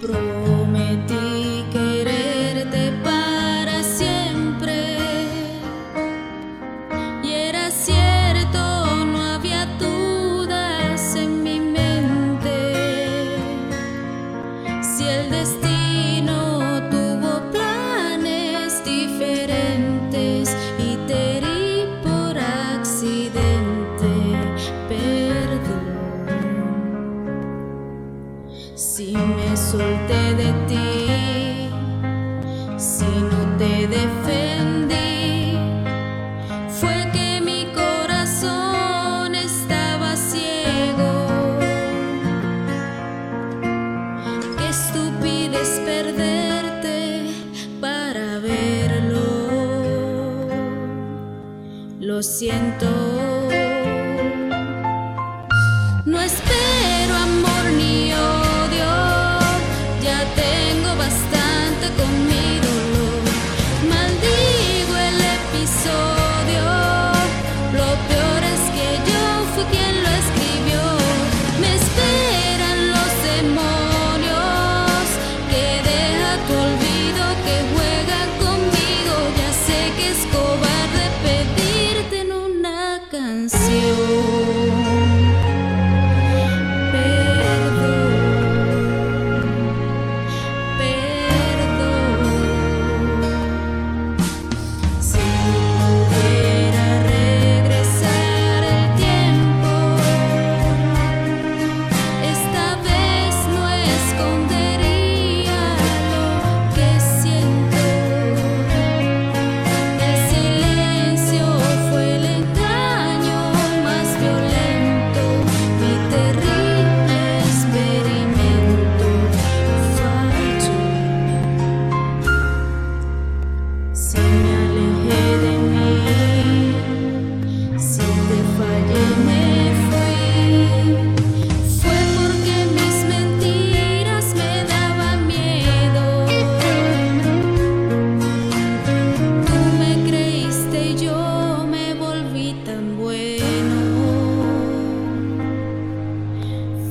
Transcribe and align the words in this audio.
pro 0.00 0.35
lo 52.16 52.22
siento. 52.22 53.35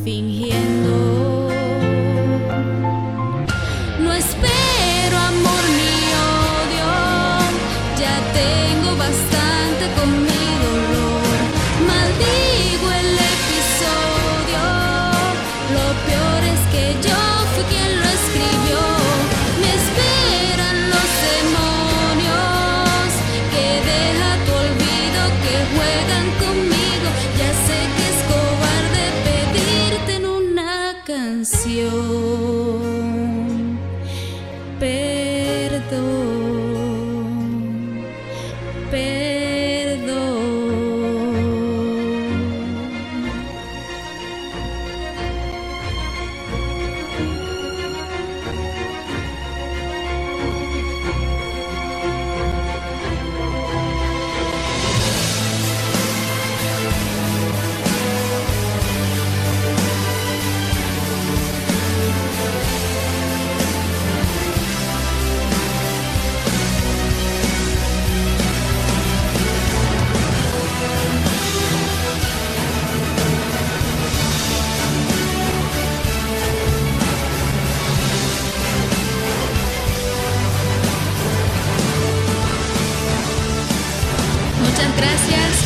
fingiendo 0.05 1.04
corazón. 32.15 33.79
Pero 34.79 35.14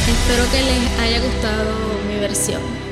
Espero 0.09 0.43
que 0.51 0.63
les 0.63 0.99
haya 0.99 1.19
gustado 1.21 1.75
mi 2.07 2.19
versión. 2.19 2.88